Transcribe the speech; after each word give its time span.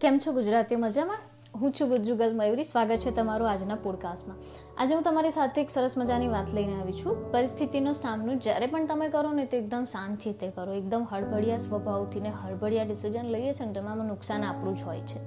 કેમ 0.00 0.18
છો 0.18 0.32
ગુજરાતી 0.32 0.76
મજામાં? 0.76 1.18
હું 1.60 1.72
છું 1.72 1.88
ગુજુગલ 1.88 2.36
મયુરી. 2.36 2.64
સ્વાગત 2.64 2.96
છે 2.96 3.10
તમારું 3.10 3.50
આજના 3.50 3.74
પોડકાસ્ટમાં 3.74 4.36
આજે 4.82 4.94
હું 4.94 5.02
તમારી 5.02 5.30
સાથે 5.30 5.62
એક 5.62 5.70
સરસ 5.70 5.98
મજાની 5.98 6.28
વાત 6.28 6.54
લઈને 6.54 6.80
આવી 6.80 6.92
છું. 6.92 7.32
પરિસ્થિતિનો 7.32 7.92
સામનો 7.92 8.34
જ્યારે 8.34 8.66
પણ 8.66 8.86
તમે 8.86 9.08
કરો 9.08 9.32
ને 9.32 9.44
તો 9.44 9.56
એકદમ 9.56 9.84
શાંત 9.84 10.18
ચિત્તે 10.18 10.50
કરો. 10.50 10.72
એકદમ 10.72 11.06
હળબડિયા 11.10 11.58
સ્વભાવથી 11.58 12.20
ને 12.20 12.28
હળબડિયા 12.28 12.84
ડિસિઝન 12.84 13.24
લઈએ 13.24 13.52
છીએ 13.52 13.66
ને 13.66 13.72
તેમાં 13.72 13.96
નુકસાન 13.96 14.44
આપણું 14.44 14.76
જ 14.76 14.82
હોય 14.82 15.00
છે. 15.00 15.18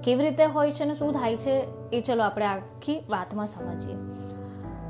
કેવી 0.00 0.22
રીતે 0.22 0.44
હોય 0.44 0.72
છે 0.72 0.84
ને 0.84 0.94
શું 0.94 1.12
થાય 1.12 1.36
છે 1.36 1.66
એ 1.92 2.00
ચલો 2.00 2.22
આપણે 2.22 2.44
આખી 2.44 3.02
વાતમાં 3.08 3.46
સમજીએ. 3.46 4.19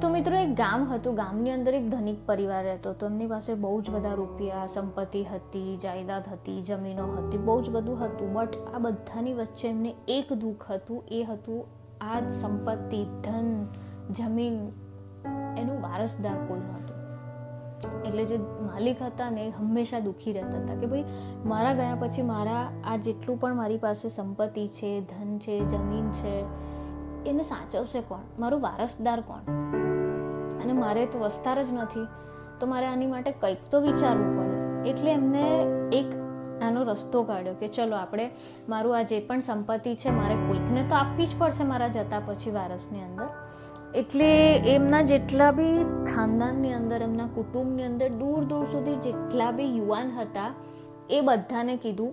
તો 0.01 0.09
મિત્રો 0.09 0.37
એક 0.37 0.55
ગામ 0.55 0.85
હતું, 0.85 1.15
ગામની 1.15 1.51
અંદર 1.51 1.75
એક 1.75 1.91
ધનિક 1.91 2.17
પરિવાર 2.27 2.65
રહેતો 2.65 2.91
હતો. 2.91 3.07
એમની 3.07 3.27
પાસે 3.27 3.55
બહુ 3.55 3.81
જ 3.81 3.91
બધા 3.91 4.15
રૂપિયા, 4.15 4.67
સંપત્તિ 4.67 5.25
હતી, 5.25 5.77
જાયદાદ 5.77 6.23
હતી, 6.33 6.63
જમીનો 6.63 7.07
હતી, 7.07 7.39
બહુ 7.39 7.63
જ 7.63 7.71
બધું 7.71 8.05
હતું. 8.05 8.33
બટ 8.33 8.57
આ 8.75 8.79
બધાની 8.79 9.33
વચ્ચે 9.33 9.69
એમને 9.69 9.95
એક 10.09 10.33
દુઃખ 10.33 10.71
હતું. 10.71 11.05
એ 11.11 11.25
હતું 11.25 11.65
આ 12.01 12.21
જ 12.21 12.29
સંપત્તિ, 12.29 13.05
ધન, 13.05 13.67
જમીન, 14.11 14.55
એનું 15.59 15.83
વારસદાર 15.83 16.37
કોઈ 16.49 16.61
નહોતું. 16.61 16.97
એટલે 18.03 18.25
જે 18.25 18.37
માલિક 18.39 19.03
હતા 19.03 19.31
ને 19.31 19.51
હંમેશા 19.51 19.99
દુઃખી 19.99 20.33
રહેતા 20.33 20.59
હતા 20.59 20.81
કે 20.81 20.87
ભાઈ, 20.87 21.05
મારા 21.45 21.73
ગયા 21.73 21.97
પછી 22.01 22.23
મારા 22.23 22.73
આ 22.85 22.97
જેટલું 22.97 23.37
પણ 23.37 23.55
મારી 23.55 23.77
પાસે 23.77 24.09
સંપત્તિ 24.09 24.69
છે, 24.69 25.01
ધન 25.01 25.39
છે, 25.39 25.61
જમીન 25.61 26.11
છે 26.13 26.71
એને 27.27 27.43
સાચવશે 27.43 28.01
કોણ? 28.01 28.21
મારું 28.39 28.61
વારસદાર 28.61 29.21
કોણ? 29.21 29.41
અને 30.63 30.73
મારે 30.73 31.07
તો 31.07 31.19
વસ્તાર 31.19 31.65
જ 31.65 31.73
નથી, 31.73 32.07
તો 32.61 32.67
મારે 32.67 32.87
આની 32.87 33.07
માટે 33.07 33.33
કંઈક 33.33 33.59
તો 33.71 33.81
વિચારવું 33.81 34.39
પડે. 34.39 34.91
એટલે 34.91 35.11
એમને 35.11 35.45
એક 35.93 36.07
આનો 36.63 36.83
રસ્તો 36.83 37.23
કાઢ્યો 37.23 37.55
કે 37.55 37.69
ચલો 37.69 37.97
આપણે 37.97 38.31
મારું 38.69 38.97
આ 38.97 39.03
જે 39.03 39.21
પણ 39.21 39.41
સંપત્તિ 39.41 39.95
છે, 39.95 40.11
મારે 40.11 40.35
કોઈકને 40.35 40.83
તો 40.83 40.95
આપવી 40.95 41.27
જ 41.27 41.39
પડશે 41.39 41.65
મારા 41.65 41.89
જતા 41.89 42.21
પછી 42.27 42.51
વારસની 42.51 43.01
અંદર. 43.01 43.29
એટલે 43.95 44.57
એમના 44.57 45.03
જેટલા 45.03 45.51
બી 45.51 45.85
ખાનદાનની 46.15 46.73
અંદર, 46.73 47.03
એમના 47.03 47.27
કુટુંબની 47.27 47.83
અંદર 47.83 48.09
દૂર 48.09 48.45
દૂર 48.45 48.65
સુધી 48.65 48.95
જેટલા 48.95 49.51
બી 49.51 49.79
યુવાન 49.79 50.11
હતા, 50.11 50.51
એ 51.11 51.21
બધાને 51.21 51.77
કીધું, 51.77 52.13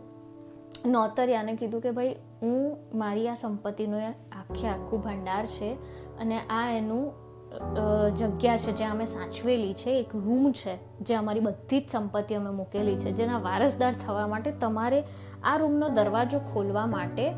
નોતરિયાને 0.86 1.56
કીધું 1.56 1.82
કે 1.82 1.92
ભાઈ 1.92 2.16
હું 2.42 2.78
મારી 2.98 3.28
આ 3.28 3.34
સંપત્તિનું 3.34 4.04
આખે 4.32 4.68
આખું 4.68 5.04
ભંડાર 5.04 5.46
છે 5.46 5.74
અને 6.20 6.38
આ 6.50 6.72
એનું 6.72 7.28
જગ્યા 8.18 8.58
છે 8.58 8.72
જ્યાં 8.72 8.92
અમે 8.92 9.06
સાચવેલી 9.06 9.74
છે, 9.74 9.92
એક 10.00 10.16
રૂમ 10.16 10.52
છે, 10.52 10.74
જે 11.00 11.14
અમારી 11.16 11.40
બધી 11.40 11.80
જ 11.80 11.90
સંપત્તિ 11.92 12.36
અમે 12.36 12.50
મૂકેલી 12.50 12.96
છે, 12.96 13.12
જેના 13.12 13.40
વારસદાર 13.40 13.94
થવા 13.94 14.28
માટે 14.28 14.52
તમારે 14.52 15.04
આ 15.44 15.58
રૂમનો 15.58 15.90
દરવાજો 15.90 16.40
ખોલવા 16.54 16.86
માટે 16.86 17.34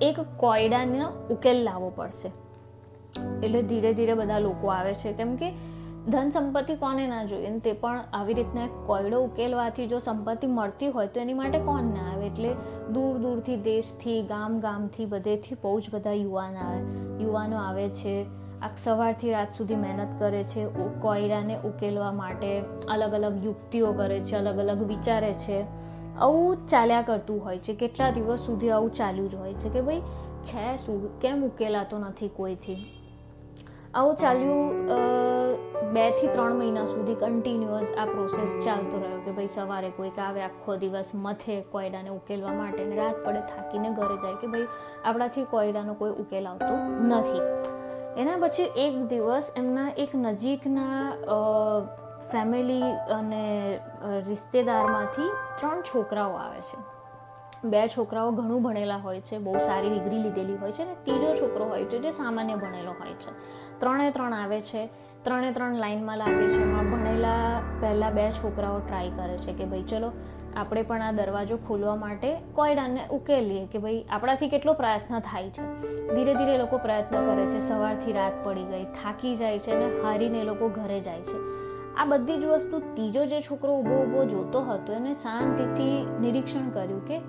એક 0.00 0.20
કોયડાનો 0.36 1.08
ઉકેલ 1.30 1.62
લાવવો 1.62 1.90
પડશે. 1.96 2.28
એટલે 3.46 3.62
ધીરે 3.62 3.94
ધીરે 3.94 4.14
બધા 4.14 4.38
લોકો 4.38 4.66
આવે 4.68 4.94
છે. 4.94 5.12
કેમ 5.12 5.36
કે 5.36 5.48
ધન 6.06 6.30
સંપત્તિ 6.30 6.74
કોને 6.74 7.06
ના 7.06 7.24
જોઈએ? 7.24 7.58
તે 7.58 7.72
પણ 7.72 8.00
આવી 8.12 8.34
રીતના 8.34 8.66
કોયડો 8.86 9.20
ઉકેલવાથી 9.20 9.86
જો 9.86 9.98
સંપત્તિ 9.98 10.46
મળતી 10.46 10.88
હોય 10.88 11.06
તો 11.06 11.20
એની 11.20 11.34
માટે 11.34 11.58
કોણ 11.58 11.82
ના 11.82 12.12
આવે? 12.12 12.26
એટલે 12.26 12.54
દૂર 12.92 13.18
દૂરથી, 13.18 13.56
દેશથી, 13.56 14.22
ગામ 14.22 14.60
ગામથી, 14.60 15.06
બધેથી 15.06 15.54
બહુ 15.54 15.80
જ 15.80 15.86
બધા 15.92 16.12
યુવાન 16.12 16.56
આવે. 16.56 16.82
યુવાનો 17.22 17.56
આવે 17.56 17.88
છે. 17.88 18.26
આ 18.62 18.68
સવારથી 18.76 19.32
રાત 19.32 19.48
સુધી 19.58 19.74
મહેનત 19.74 20.08
કરે 20.18 20.44
છે. 20.44 20.66
કોયડાને 21.00 21.56
ઉકેલવા 21.56 22.12
માટે 22.12 22.60
અલગ 22.88 23.12
અલગ 23.12 23.44
યુક્તિઓ 23.44 23.92
કરે 23.92 24.20
છે, 24.20 24.36
અલગ 24.36 24.58
અલગ 24.58 24.82
વિચારે 24.82 25.34
છે. 25.34 25.64
આવું 26.18 26.66
ચાલ્યા 26.68 27.02
કરતું 27.02 27.44
હોય 27.44 27.58
છે. 27.58 27.74
કેટલા 27.74 28.10
દિવસ 28.10 28.38
સુધી 28.38 28.70
આવું 28.70 28.94
ચાલ્યું 28.94 29.30
જ 29.30 29.34
હોય 29.34 29.54
છે 29.54 29.68
કે 29.68 29.80
ભાઈ, 29.80 30.00
છે 30.42 30.76
શું? 30.86 31.20
કેમ 31.20 31.44
ઉકેલાતો 31.44 31.98
નથી 31.98 32.28
કોઈથી? 32.28 32.97
આવું 33.98 34.18
ચાલ્યું 34.22 34.66
બેથી 35.94 36.28
ત્રણ 36.34 36.58
મહિના 36.58 36.86
સુધી 36.90 37.16
કન્ટિન્યુઅસ 37.22 37.88
આ 38.00 38.06
પ્રોસેસ 38.10 38.50
ચાલતો 38.64 38.98
રહ્યો 39.02 39.20
કે 39.26 39.32
ભાઈ 39.36 39.54
સવારે 39.54 39.90
કોઈક 39.96 40.18
આવે, 40.24 40.40
આખો 40.48 40.76
દિવસ 40.82 41.10
મથે 41.24 41.56
કોયડાને 41.72 42.10
ઉકેલવા 42.16 42.56
માટે 42.58 42.82
ને 42.90 42.98
રાત 42.98 43.22
પડે 43.24 43.42
થાકીને 43.52 43.88
ઘરે 43.98 44.18
જાય 44.24 44.40
કે 44.42 44.50
ભાઈ 44.52 44.68
આપણાથી 45.04 45.46
કોયડાનો 45.54 45.94
કોઈ 46.02 46.14
ઉકેલ 46.24 46.50
આવતો 46.50 46.74
નથી. 47.08 47.42
એના 48.20 48.36
પછી 48.44 48.68
એક 48.84 49.00
દિવસ 49.14 49.48
એમના 49.62 49.88
એક 50.04 50.14
નજીકના 50.26 51.00
ફેમિલી 52.30 52.92
અને 53.18 53.44
રિશ્તેદારમાંથી 54.28 55.30
ત્રણ 55.58 55.84
છોકરાઓ 55.90 56.38
આવે 56.44 56.62
છે. 56.70 56.78
બે 57.64 57.88
છોકરાઓ 57.88 58.30
ઘણું 58.30 58.62
ભણેલા 58.62 58.96
હોય 58.96 59.20
છે, 59.20 59.38
બહુ 59.38 59.58
સારી 59.58 59.90
ડિગ્રી 59.90 60.18
લીધેલી 60.18 60.56
હોય 60.56 60.72
છે 60.72 60.82
અને 60.82 60.94
ત્રીજો 61.04 61.34
છોકરો 61.34 61.64
હોય 61.64 61.84
છે 61.84 61.98
જે 61.98 62.10
સામાન્ય 62.10 62.54
ભણેલો 62.54 62.90
હોય 62.90 63.12
છે. 63.12 63.30
ત્રણે 63.78 64.10
ત્રણ 64.10 64.32
આવે 64.32 64.60
છે, 64.60 64.86
ત્રણે 65.22 65.52
ત્રણ 65.52 65.74
લાઈનમાં 65.74 66.18
લાગે 66.18 66.48
છે, 66.48 66.62
એમાં 66.62 66.90
ભણેલા 66.90 67.60
પહેલાં 67.80 68.14
બે 68.14 68.30
છોકરાઓ 68.30 68.78
ટ્રાય 68.78 69.10
કરે 69.10 69.38
છે 69.38 69.52
કે 69.52 69.64
ભાઈ 69.64 69.82
ચલો, 69.82 70.12
આપણે 70.56 70.82
પણ 70.82 71.02
આ 71.02 71.12
દરવાજો 71.12 71.56
ખોલવા 71.56 71.96
માટે 71.96 72.36
કોયડાને 72.54 73.00
ઉકેલીએ 73.10 73.66
કે 73.66 73.78
ભાઈ 73.78 74.04
આપણાથી 74.10 74.48
કેટલો 74.48 74.72
પ્રયત્ન 74.72 75.18
થાય 75.18 75.50
છે. 75.50 75.62
ધીરે 76.14 76.34
ધીરે 76.34 76.58
લોકો 76.58 76.78
પ્રયત્ન 76.78 77.24
કરે 77.24 77.46
છે, 77.46 77.60
સવારથી 77.60 78.12
રાત 78.12 78.32
પડી 78.44 78.64
ગઈ, 78.64 78.84
થાકી 78.84 79.36
જાય 79.36 79.58
છે 79.58 79.72
અને 79.72 80.02
હારીને 80.02 80.44
લોકો 80.44 80.68
ઘરે 80.68 81.00
જાય 81.00 81.20
છે. 81.20 81.68
આ 81.96 82.04
બધી 82.04 82.38
જ 82.38 82.44
વસ્તુ 82.44 82.78
ત્રીજો 82.78 83.26
જે 83.26 83.40
છોકરો 83.40 83.78
ઊભો 83.78 83.94
ઊભો 83.94 84.24
જોતો 84.24 84.60
હતો 84.60 84.92
એને 84.92 85.14
શાંતિથી 85.14 86.06
નિરીક્ષણ 86.20 86.70
કર્યું 86.70 87.06
કે 87.06 87.20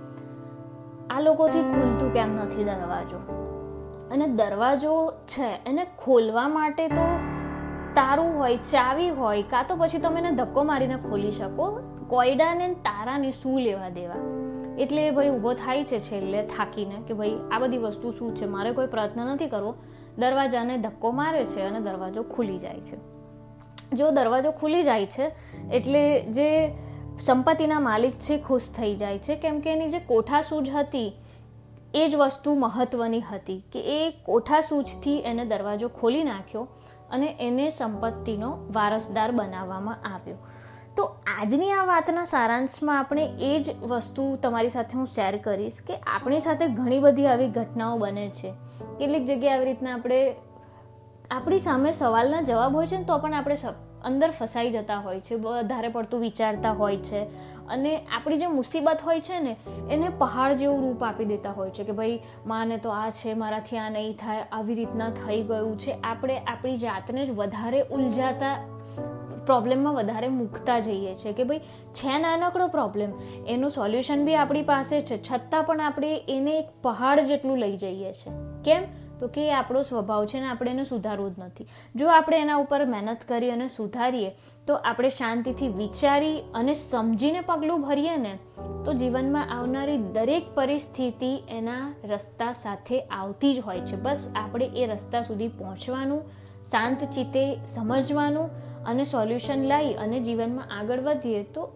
આ 1.09 1.20
લોકોથી 1.20 1.62
ખુલતું 1.62 2.14
કેમ 2.14 2.36
નથી 2.36 2.64
દરવાજો? 2.64 3.18
અને 4.12 4.28
દરવાજો 4.28 5.12
છે, 5.12 5.47
એને 5.66 5.88
ખોલવા 6.06 6.47
માટે 6.47 6.88
તો 6.88 7.20
તારું 7.94 8.40
હોય, 8.40 8.58
ચાવી 8.58 9.09
હોય, 9.09 9.42
કાં 9.42 9.66
તો 9.68 9.75
પછી 9.75 10.00
તમે 10.00 10.19
એને 10.19 10.31
ધક્કો 10.31 10.64
મારીને 10.64 10.96
ખોલી 10.96 11.31
શકો. 11.31 11.80
કોયડાને 12.08 12.74
તારાને 12.74 13.31
શું 13.31 13.59
લેવા 13.59 13.90
દેવા? 13.90 14.16
એટલે 14.80 15.08
એ 15.08 15.12
ભાઈ 15.12 15.30
ઊભો 15.30 15.53
થાય 15.53 15.84
છે 15.84 16.00
છેલ્લે 16.00 16.44
થાકીને 16.44 16.96
કે 17.08 17.14
ભાઈ, 17.14 17.40
આ 17.52 17.59
બધી 17.59 17.78
વસ્તુ 17.78 18.12
શું 18.12 18.36
છે? 18.36 18.46
મારે 18.46 18.72
કોઈ 18.72 18.88
પ્રયત્ન 18.88 19.22
નથી 19.22 19.46
કરવો. 19.46 19.75
દરવાજાને 20.18 20.78
ધક્કો 20.78 21.12
મારે 21.12 21.46
છે 21.46 21.62
અને 21.62 21.80
દરવાજો 21.80 22.24
ખુલી 22.24 22.58
જાય 22.58 22.80
છે. 22.80 22.98
જો 23.96 24.12
દરવાજો 24.12 24.52
ખુલી 24.52 24.84
જાય 24.84 25.06
છે, 25.06 25.31
એટલે 25.72 26.22
જે 26.22 26.72
સંપત્તિના 27.25 27.80
માલિક 27.80 28.13
છે, 28.13 28.41
ખુશ 28.41 28.69
થઈ 28.78 28.96
જાય 28.96 29.19
છે. 29.19 29.35
કેમ 29.35 29.59
કે 29.59 29.74
એની 29.74 29.90
જે 29.90 30.00
કોઠાસૂજ 30.00 30.69
હતી, 30.69 31.13
એ 31.96 32.09
જ 32.09 32.16
વસ્તુ 32.16 32.53
મહત્વની 32.53 33.22
હતી 33.22 33.63
કે 33.72 33.80
એ 33.80 34.12
કોઠાસૂજથી 34.12 35.19
એને 35.19 35.46
દરવાજો 35.46 35.88
ખોલી 35.88 36.24
નાખ્યો 36.24 36.68
અને 37.12 37.38
એને 37.40 37.69
સંપત્તિનો 37.69 38.50
વારસદાર 38.75 39.31
બનાવવામાં 39.31 39.97
આવ્યો. 40.16 40.38
તો 40.97 41.16
આજની 41.40 41.72
આ 41.72 41.85
વાતના 41.85 42.25
સારાંશમાં 42.25 43.00
આપણે 43.00 43.30
એ 43.40 43.62
જ 43.62 43.75
વસ્તુ 43.81 44.36
તમારી 44.36 44.69
સાથે 44.69 44.97
હું 44.97 45.07
શેર 45.07 45.38
કરીશ 45.38 45.81
કે 45.88 45.96
આપણી 45.96 46.40
સાથે 46.40 46.68
ઘણી 46.68 47.00
બધી 47.00 47.28
આવી 47.28 47.47
ઘટનાઓ 47.47 47.97
બને 47.97 48.30
છે. 48.30 48.51
કેટલીક 49.00 49.25
જગ્યાએ 49.25 49.56
આવી 49.56 49.66
રીતના 49.66 49.94
આપણે, 49.94 50.36
આપણી 51.31 51.59
સામે 51.59 51.91
સવાલના 51.91 52.41
જવાબ 52.41 52.75
હોય 52.75 52.88
છે 52.88 52.97
ને 52.97 53.03
તો 53.03 53.18
પણ 53.18 53.34
આપણે 53.34 53.56
અંદર 54.06 54.32
ફસાઈ 54.32 54.72
જતા 54.72 55.00
હોય 55.00 55.20
છે 55.20 55.36
વધારે 55.36 55.88
પડતું 55.88 56.20
વિચારતા 56.20 56.72
હોય 56.72 56.98
છે. 56.98 57.24
અને 57.68 58.06
આપણી 58.16 58.38
જે 58.38 58.46
મુસીબત 58.46 58.98
હોય 59.06 59.22
છે 59.22 59.40
ને, 59.40 59.58
એને 59.92 60.10
પહાડ 60.10 60.54
જેવું 60.54 60.82
રૂપ 60.82 61.04
આપી 61.04 61.26
દેતા 61.26 61.52
હોય 61.52 61.70
છે 61.70 61.84
કે 61.84 61.92
ભાઈ, 61.92 62.20
માને 62.46 62.78
તો 62.78 62.90
આ 62.90 63.10
છે, 63.10 63.34
મારાથી 63.34 63.78
આ 63.78 63.90
નહીં 63.90 64.14
થાય, 64.14 64.44
આવી 64.52 64.76
રીતના 64.76 65.10
થઈ 65.10 65.44
ગયું 65.44 65.80
છે. 65.80 65.92
આપણે 65.92 66.40
આપણી 66.40 66.78
જાતને 66.78 67.26
જ 67.26 67.30
વધારે 67.30 67.82
ઉલઝાતા 67.82 68.58
પ્રોબ્લેમમાં 69.46 69.94
વધારે 69.94 70.28
મૂકતા 70.28 70.80
જઈએ 70.80 71.16
છીએ 71.16 71.34
કે 71.34 71.44
ભાઈ, 71.44 71.60
છે 71.94 72.20
નાનકડો 72.20 72.68
પ્રોબ્લેમ, 72.68 73.14
એનું 73.48 73.70
સોલ્યુશન 73.70 74.26
બી 74.26 74.36
આપણી 74.36 74.62
પાસે 74.62 75.02
છે, 75.02 75.24
છતાં 75.24 75.64
પણ 75.64 75.81
આપણે 75.81 76.22
એને 76.30 76.60
એક 76.60 76.69
પહાડ 76.81 77.19
જેટલું 77.19 77.57
લઈ 77.57 77.78
જઈએ 77.78 78.13
છીએ. 78.13 78.34
કેમ? 78.63 79.08
તો 79.19 79.27
કે 79.27 79.48
એ 79.50 79.54
આપણો 79.54 79.81
સ્વભાવ 79.81 80.25
છે 80.25 80.39
ને 80.39 80.48
આપણે 80.48 80.71
એને 80.71 80.83
સુધારવું 80.83 81.36
જ 81.36 81.39
નથી. 81.39 81.68
જો 81.95 82.07
આપણે 82.07 82.39
એના 82.39 82.56
ઉપર 82.56 82.86
મહેનત 82.86 83.18
કરી 83.27 83.51
અને 83.51 83.68
સુધારીએ, 83.68 84.31
તો 84.68 84.75
આપણે 84.75 85.10
શાંતિથી 85.10 85.68
વિચારી 85.68 86.44
અને 86.54 86.74
સમજીને 86.74 87.42
પગલું 87.42 87.81
ભરીએ 87.81 88.18
ને, 88.18 88.38
તો 88.86 88.94
જીવનમાં 88.94 89.60
આવનારી 89.60 89.98
દરેક 89.98 90.45
પરિસ્થિતિ 90.56 91.44
એના 91.50 91.95
રસ્તા 92.04 92.51
સાથે 92.51 93.01
આવતી 93.01 93.54
જ 93.54 93.60
હોય 93.60 93.80
છે. 93.80 93.95
બસ 93.95 94.33
આપણે 94.36 94.66
એ 94.66 94.86
રસ્તા 94.86 95.21
સુધી 95.21 95.48
પહોંચવાનું, 95.48 96.21
શાંત 96.71 97.04
ચિત્તે 97.04 97.66
સમજવાનું 97.66 98.50
અને 98.86 99.04
સોલ્યુશન 99.04 99.68
લાવી 99.68 99.94
અને 99.94 100.19
જીવનમાં 100.19 100.80
આગળ 100.80 101.00
વધીએ, 101.00 101.44
તો 101.44 101.71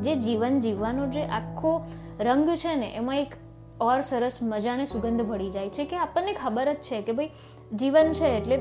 જે 0.00 0.14
જીવન 0.14 0.60
જીવવાનો 0.60 1.06
જે 1.06 1.22
આખો 1.22 1.84
રંગ 2.20 2.48
છે 2.48 2.74
ને, 2.74 2.94
એમાં 2.94 3.16
એક 3.16 3.32
ઓર 3.80 4.00
સરસ 4.00 4.38
મજાને 4.42 4.84
સુગંધ 4.84 5.22
ભળી 5.22 5.50
જાય 5.50 5.68
છે 5.68 5.84
કે 5.84 5.96
આપણને 5.96 6.32
ખબર 6.32 6.72
જ 6.72 6.76
છે 6.76 7.02
કે 7.02 7.12
ભાઈ 7.12 7.30
જીવન 7.74 8.12
છે 8.12 8.36
એટલે 8.36 8.58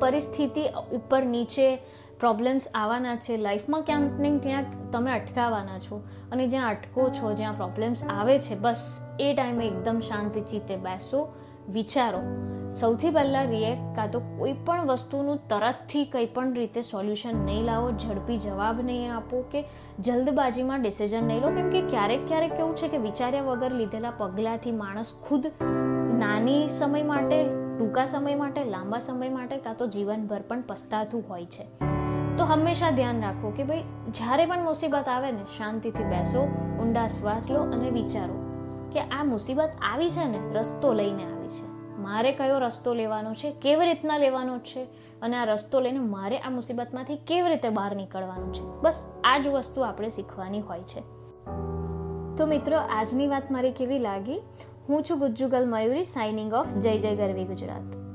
પરિસ્થિતિ 0.00 0.64
ઉપર 0.92 1.22
નીચે 1.24 1.76
પ્રોબ્લેમ્સ 2.20 2.68
આવવાના 2.74 3.16
છે. 3.16 3.36
લાઈફમાં 3.36 3.82
ક્યાંક 3.82 4.20
ને 4.20 4.38
ક્યાંક 4.38 4.66
તમે 4.92 5.12
અટકાવાના 5.12 5.78
છો 5.78 6.02
અને 6.32 6.48
જ્યાં 6.48 6.70
અટકો 6.70 7.08
છો, 7.08 7.32
જ્યાં 7.34 7.56
પ્રોબ્લેમ્સ 7.56 8.04
આવે 8.04 8.38
છે, 8.38 8.54
બસ 8.54 8.98
એ 9.20 9.34
ટાઈમે 9.34 9.66
એકદમ 9.66 10.00
શાંતિ 10.00 10.40
ચિત્તે 10.40 10.76
બેસો 10.76 11.34
વિચારો. 11.70 12.22
સૌથી 12.74 13.10
પહેલાં 13.10 13.46
રિએક્ટ 13.46 13.96
કાં 13.96 14.10
તો 14.10 14.20
કોઈ 14.38 14.52
પણ 14.52 14.86
વસ્તુનું 14.86 15.48
તરતથી 15.48 16.04
કંઈ 16.04 16.26
પણ 16.26 16.54
રીતે 16.54 16.82
સોલ્યુશન 16.82 17.36
નહીં 17.44 17.64
લાવો, 17.64 17.90
ઝડપી 17.90 18.36
જવાબ 18.36 18.80
નહીં 18.80 19.16
આપો 19.16 19.42
કે 19.52 19.64
જલ્દબાજીમાં 20.00 20.82
ડિસિઝન 20.82 21.24
નહીં 21.24 21.40
લો. 21.40 21.48
કેમ 21.48 21.70
કે 21.70 21.82
ક્યારેક 21.82 22.28
ક્યારેક 22.28 22.56
કેવું 22.56 22.76
છે 22.76 22.88
કે 22.88 22.96
વિચાર્યા 22.96 23.42
વગર 23.42 23.72
લીધેલા 23.72 24.10
પગલાંથી 24.10 24.72
માણસ 24.72 25.14
ખુદ 25.28 25.46
નાની 26.18 26.68
સમય 26.68 27.02
માટે, 27.02 27.46
ટૂંકા 27.78 28.06
સમય 28.06 28.34
માટે, 28.34 28.64
લાંબા 28.64 28.98
સમય 28.98 29.28
માટે 29.28 29.56
કાં 29.56 29.76
તો 29.76 29.86
જીવનભર 29.86 30.40
પણ 30.48 30.60
પસ્તાતું 30.60 31.24
હોય 31.28 31.44
છે. 31.44 31.66
તો 32.36 32.44
હંમેશા 32.44 32.90
ધ્યાન 32.90 33.20
રાખો 33.20 33.50
કે 33.50 33.64
ભાઈ, 33.64 33.84
જ્યારે 34.08 34.46
પણ 34.46 34.64
મુસીબત 34.64 35.08
આવે 35.08 35.32
ને, 35.32 35.44
શાંતિથી 35.58 36.04
બેસો, 36.04 36.48
ઊંડા 36.80 37.08
શ્વાસ 37.08 37.50
લો 37.50 37.60
અને 37.60 37.90
વિચારો. 37.90 38.39
કે 38.92 39.00
આ 39.00 39.24
મુસીબત 39.24 39.70
આવી 39.92 40.10
છે 40.10 40.24
ને, 40.24 40.54
રસ્તો 40.54 40.92
લઈને 40.92 41.24
આવી 41.24 41.48
છે. 41.48 41.70
મારે 41.98 42.32
કયો 42.32 42.58
રસ્તો 42.58 42.94
લેવાનો 42.94 43.34
છે? 43.34 43.52
કેવી 43.52 43.86
રીતના 43.86 44.18
લેવાનો 44.18 44.58
છે? 44.58 44.84
અને 45.22 45.36
આ 45.36 45.44
રસ્તો 45.44 45.80
લઈને 45.80 45.98
મારે 45.98 46.38
આ 46.38 46.50
મુસીબતમાંથી 46.50 47.16
કેવી 47.16 47.48
રીતે 47.48 47.68
બહાર 47.68 47.96
નીકળવાનું 47.96 48.54
છે? 48.54 48.80
બસ 48.82 49.02
આ 49.24 49.38
જ 49.38 49.48
વસ્તુ 49.48 49.80
આપણે 49.80 50.08
શીખવાની 50.08 50.60
હોય 50.60 50.80
છે. 50.82 51.00
તો 52.36 52.46
મિત્રો, 52.46 52.78
આજની 52.78 53.26
વાત 53.26 53.50
મારી 53.50 53.72
કેવી 53.72 53.98
લાગી? 53.98 54.40
હું 54.88 55.02
છું 55.02 55.18
ગુજ્જુગલ 55.18 55.70
મયુરી 55.70 56.04
સાઇનિંગ 56.04 56.52
ઓફ 56.54 56.66
જય 56.66 56.98
જય 56.98 57.16
ગરવી 57.16 57.44
ગુજરાત. 57.44 58.09